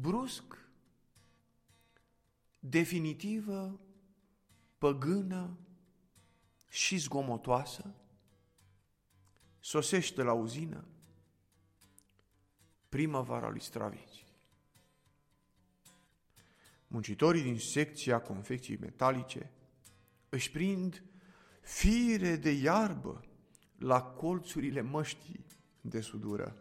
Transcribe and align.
brusc, 0.00 0.58
definitivă, 2.58 3.80
păgână 4.78 5.58
și 6.68 6.96
zgomotoasă, 6.96 7.94
sosește 9.60 10.22
la 10.22 10.32
uzină 10.32 10.84
primăvara 12.88 13.48
lui 13.48 13.60
Stravinski. 13.60 14.26
Muncitorii 16.86 17.42
din 17.42 17.58
secția 17.58 18.20
confecției 18.20 18.76
metalice 18.76 19.50
își 20.28 20.50
prind 20.50 21.02
fire 21.60 22.36
de 22.36 22.50
iarbă 22.50 23.24
la 23.78 24.02
colțurile 24.02 24.80
măștii 24.80 25.46
de 25.80 26.00
sudură. 26.00 26.56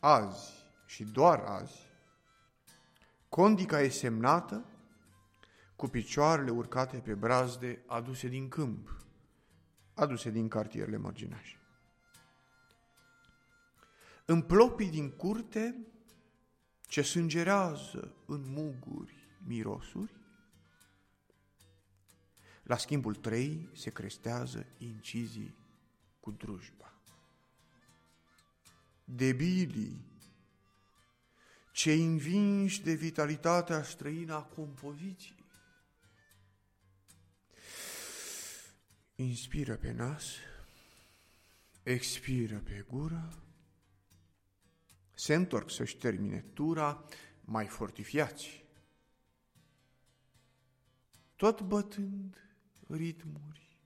Azi 0.00 0.52
și 0.86 1.04
doar 1.04 1.38
azi, 1.38 1.89
condica 3.30 3.80
e 3.80 3.88
semnată 3.88 4.64
cu 5.76 5.88
picioarele 5.88 6.50
urcate 6.50 6.98
pe 6.98 7.14
brazde 7.14 7.82
aduse 7.86 8.28
din 8.28 8.48
câmp, 8.48 9.04
aduse 9.94 10.30
din 10.30 10.48
cartierele 10.48 10.96
marginașe. 10.96 11.58
În 14.24 14.42
plopii 14.42 14.90
din 14.90 15.10
curte, 15.10 15.86
ce 16.80 17.02
sângerează 17.02 18.14
în 18.26 18.44
muguri 18.46 19.14
mirosuri, 19.46 20.14
la 22.62 22.76
schimbul 22.76 23.14
trei 23.14 23.68
se 23.74 23.90
crestează 23.90 24.66
incizii 24.78 25.54
cu 26.20 26.30
drujba. 26.30 26.94
Debilii, 29.04 30.09
ce 31.80 31.92
învinși 31.92 32.82
de 32.82 32.92
vitalitatea 32.92 33.82
străină 33.82 34.34
a 34.34 34.42
compoziției, 34.42 35.44
inspiră 39.14 39.76
pe 39.76 39.92
nas, 39.92 40.24
expiră 41.82 42.58
pe 42.58 42.84
gură, 42.88 43.42
se 45.14 45.34
întorc 45.34 45.70
să-și 45.70 45.96
termine 45.96 46.40
tura 46.40 47.04
mai 47.40 47.66
fortifiați, 47.66 48.64
tot 51.36 51.60
bătând 51.60 52.52
ritmuri, 52.86 53.78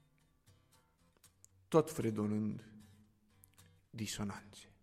tot 1.68 1.90
fredonând 1.90 2.64
disonanțe. 3.90 4.73